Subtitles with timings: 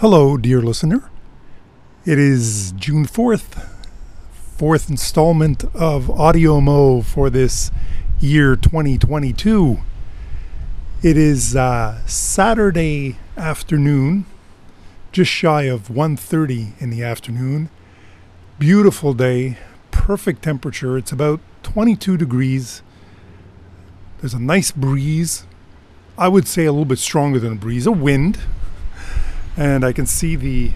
[0.00, 1.10] Hello, dear listener.
[2.06, 3.68] It is June 4th,
[4.56, 7.70] fourth installment of Audio Mo for this
[8.18, 9.76] year 2022.
[11.02, 14.24] It is uh, Saturday afternoon,
[15.12, 17.68] just shy of 1:30 in the afternoon.
[18.58, 19.58] Beautiful day,
[19.90, 20.96] perfect temperature.
[20.96, 22.80] It's about 22 degrees.
[24.22, 25.44] There's a nice breeze.
[26.16, 28.38] I would say a little bit stronger than a breeze, a wind.
[29.56, 30.72] And I can see the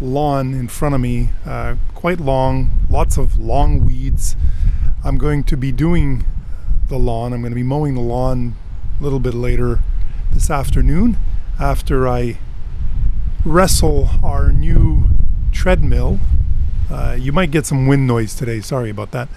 [0.00, 4.36] lawn in front of me, uh, quite long, lots of long weeds.
[5.04, 6.24] I'm going to be doing
[6.88, 7.32] the lawn.
[7.32, 8.54] I'm going to be mowing the lawn
[8.98, 9.80] a little bit later
[10.32, 11.16] this afternoon
[11.60, 12.38] after I
[13.44, 15.04] wrestle our new
[15.52, 16.18] treadmill.
[16.90, 19.28] Uh, you might get some wind noise today, sorry about that.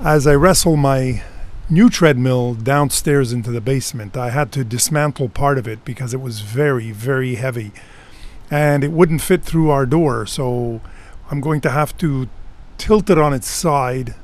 [0.00, 1.22] As I wrestle my
[1.70, 6.20] new treadmill downstairs into the basement, I had to dismantle part of it because it
[6.20, 7.72] was very, very heavy
[8.50, 10.26] and it wouldn't fit through our door.
[10.26, 10.80] So
[11.30, 12.28] I'm going to have to
[12.78, 14.14] tilt it on its side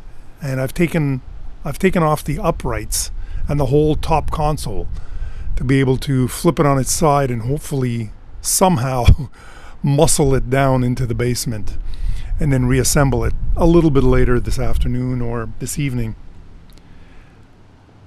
[0.42, 1.20] and I've taken
[1.64, 3.10] I've taken off the uprights
[3.48, 4.86] and the whole top console
[5.56, 9.06] to be able to flip it on its side and hopefully somehow
[9.82, 11.78] muscle it down into the basement
[12.38, 16.16] and then reassemble it a little bit later this afternoon or this evening.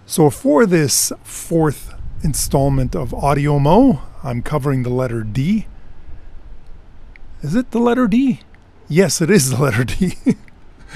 [0.09, 5.67] So for this fourth installment of Audio Mo, I'm covering the letter D.
[7.41, 8.39] Is it the letter D?
[8.87, 10.13] Yes, it is the letter D.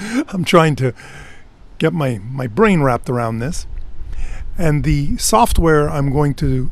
[0.28, 0.94] I'm trying to
[1.76, 3.66] get my, my brain wrapped around this.
[4.56, 6.70] And the software I'm going to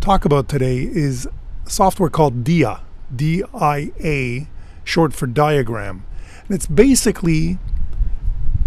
[0.00, 1.28] talk about today is
[1.66, 2.80] software called DIA,
[3.14, 4.48] D I A,
[4.84, 6.06] short for diagram.
[6.46, 7.58] And it's basically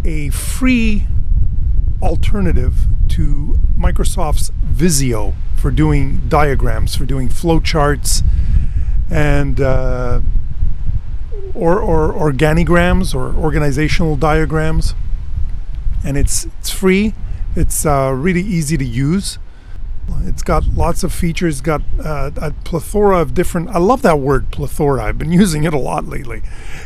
[0.05, 1.07] a free
[2.01, 8.23] alternative to Microsoft's Visio for doing diagrams, for doing flowcharts,
[9.09, 10.21] and uh,
[11.53, 14.95] or, or organigrams or organizational diagrams
[16.03, 17.13] and it's it's free.
[17.55, 19.37] It's uh, really easy to use.
[20.23, 21.61] It's got lots of features.
[21.61, 23.69] Got uh, a plethora of different.
[23.69, 25.03] I love that word plethora.
[25.03, 26.41] I've been using it a lot lately.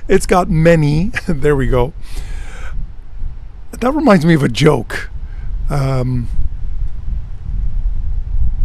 [0.08, 1.12] It's got many.
[1.28, 1.94] there we go.
[3.72, 5.10] That reminds me of a joke.
[5.70, 6.30] Um,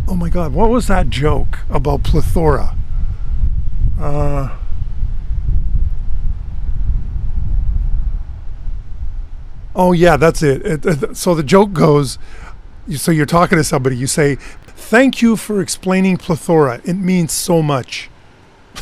[0.08, 2.76] oh my God, what was that joke about plethora?
[3.98, 4.56] Uh,
[9.74, 10.66] Oh yeah, that's it.
[10.66, 12.18] it, it so the joke goes.
[12.96, 13.96] So you're talking to somebody.
[13.96, 14.34] You say,
[14.66, 16.80] "Thank you for explaining plethora.
[16.84, 18.10] It means so much."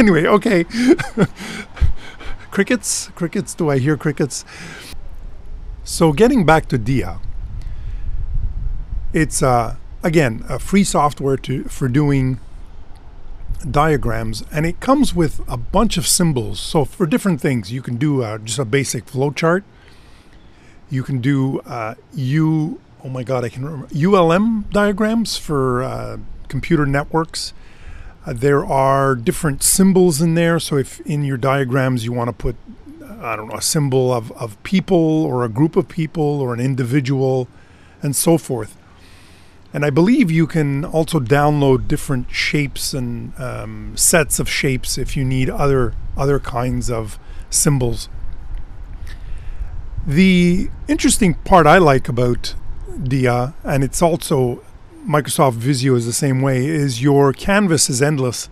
[0.00, 0.64] anyway, okay.
[2.50, 3.54] crickets, crickets.
[3.54, 4.44] Do I hear crickets?
[5.84, 7.18] So getting back to Dia,
[9.12, 12.38] it's uh, again a free software to for doing
[13.68, 16.60] diagrams and it comes with a bunch of symbols.
[16.60, 19.62] So for different things, you can do uh, just a basic flowchart.
[20.90, 26.18] You can do uh, U, oh my God, I can remember, ULM diagrams for uh,
[26.48, 27.54] computer networks.
[28.24, 30.60] Uh, there are different symbols in there.
[30.60, 32.56] So if in your diagrams you want to put,
[33.22, 36.60] I don't know, a symbol of, of people or a group of people or an
[36.60, 37.48] individual
[38.02, 38.76] and so forth.
[39.72, 45.16] And I believe you can also download different shapes and um, sets of shapes if
[45.16, 47.18] you need other other kinds of
[47.48, 48.10] symbols.
[50.06, 52.54] The interesting part I like about
[53.02, 54.62] Dia, and it's also
[55.08, 58.50] Microsoft Visio is the same way, is your canvas is endless.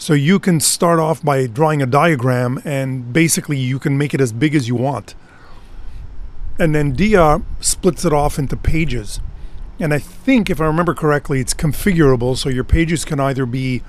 [0.00, 4.20] So you can start off by drawing a diagram and basically you can make it
[4.22, 5.14] as big as you want.
[6.58, 9.20] And then Dia splits it off into pages.
[9.78, 12.34] And I think, if I remember correctly, it's configurable.
[12.38, 13.82] So your pages can either be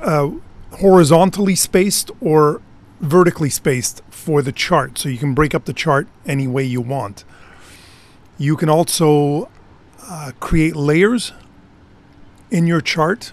[0.00, 0.30] uh,
[0.72, 2.60] horizontally spaced or
[2.98, 4.98] vertically spaced for the chart.
[4.98, 7.22] So you can break up the chart any way you want.
[8.38, 9.48] You can also
[10.02, 11.32] uh, create layers
[12.50, 13.32] in your chart.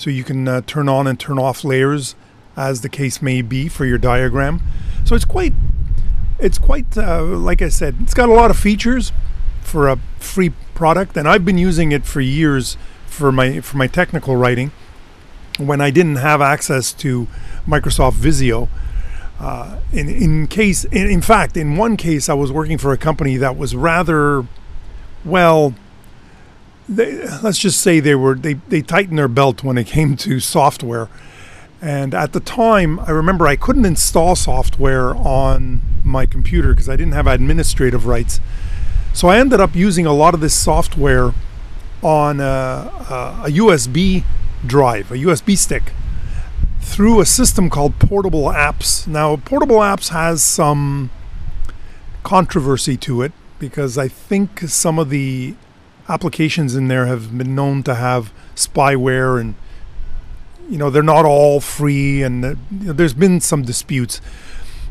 [0.00, 2.14] So you can uh, turn on and turn off layers
[2.56, 4.62] as the case may be for your diagram.
[5.04, 5.52] So it's quite,
[6.38, 9.12] it's quite, uh, like I said, it's got a lot of features
[9.60, 13.86] for a free product, and I've been using it for years for my for my
[13.86, 14.72] technical writing.
[15.58, 17.28] When I didn't have access to
[17.68, 18.70] Microsoft Visio,
[19.38, 22.96] uh, in in case, in, in fact, in one case, I was working for a
[22.96, 24.46] company that was rather,
[25.26, 25.74] well,
[26.90, 30.40] they, let's just say they were they they tightened their belt when it came to
[30.40, 31.08] software.
[31.80, 36.96] And at the time, I remember I couldn't install software on my computer because I
[36.96, 38.38] didn't have administrative rights.
[39.14, 41.32] So I ended up using a lot of this software
[42.02, 44.24] on a, a, a USB
[44.66, 45.92] drive, a USB stick,
[46.80, 49.06] through a system called Portable Apps.
[49.06, 51.10] Now, Portable Apps has some
[52.24, 55.54] controversy to it because I think some of the
[56.10, 59.54] applications in there have been known to have spyware and
[60.68, 64.20] you know they're not all free and you know, there's been some disputes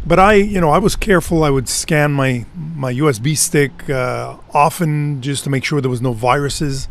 [0.06, 1.44] but I, you know, I was careful.
[1.44, 6.02] I would scan my my USB stick uh, often just to make sure there was
[6.02, 6.88] no viruses,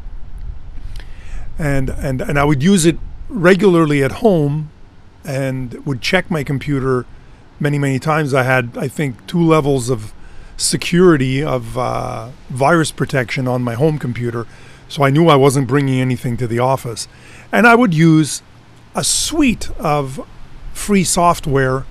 [1.59, 2.99] and and and I would use it
[3.29, 4.71] regularly at home,
[5.25, 7.07] and would check my computer
[7.59, 8.35] many many times.
[8.35, 10.13] I had I think two levels of
[10.59, 14.47] security of uh, virus protection on my home computer,
[14.89, 17.09] so I knew I wasn't bringing anything to the office,
[17.51, 18.43] and I would use
[18.95, 20.27] a suite of
[20.75, 21.87] free software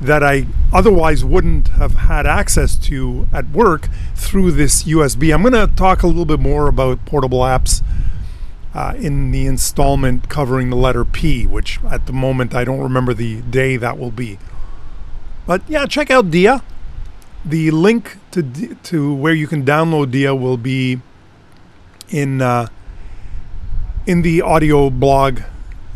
[0.00, 5.34] that I otherwise wouldn't have had access to at work through this USB.
[5.34, 7.82] I'm going to talk a little bit more about portable apps
[8.74, 13.12] uh, in the installment covering the letter P, which at the moment I don't remember
[13.12, 14.38] the day that will be.
[15.46, 16.62] But yeah, check out Dia.
[17.48, 18.42] The link to
[18.74, 21.00] to where you can download Dia will be
[22.10, 22.68] in uh,
[24.06, 25.40] in the audio blog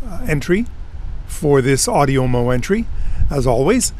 [0.03, 0.65] uh, entry
[1.27, 2.87] for this audio mo entry
[3.29, 3.93] as always.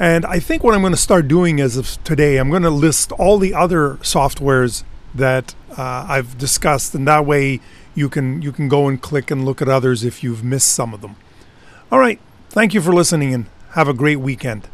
[0.00, 2.70] And I think what I'm going to start doing as of today, I'm going to
[2.70, 7.60] list all the other softwares that uh, I've discussed, and that way
[7.94, 10.94] you can you can go and click and look at others if you've missed some
[10.94, 11.16] of them.
[11.92, 12.18] All right,
[12.48, 14.68] thank you for listening, and have a great weekend.